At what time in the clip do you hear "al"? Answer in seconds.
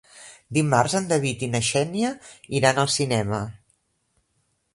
2.85-2.91